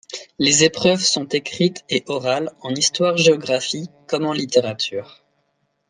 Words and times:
Les 0.39 0.63
épreuves 0.63 1.03
sont 1.05 1.25
écrites 1.27 1.85
et 1.89 2.03
orales, 2.07 2.51
en 2.61 2.73
histoire-géographie 2.73 3.87
comme 4.07 4.25
en 4.25 4.33
littérature. 4.33 5.21